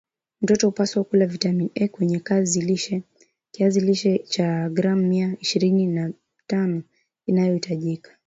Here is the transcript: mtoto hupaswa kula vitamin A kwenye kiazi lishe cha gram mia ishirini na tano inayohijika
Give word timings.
mtoto 0.41 0.67
hupaswa 0.67 1.03
kula 1.03 1.25
vitamin 1.25 1.69
A 1.75 1.87
kwenye 1.87 2.19
kiazi 3.51 3.81
lishe 3.81 4.19
cha 4.19 4.69
gram 4.69 4.99
mia 5.01 5.35
ishirini 5.39 5.87
na 5.87 6.11
tano 6.47 6.83
inayohijika 7.25 8.11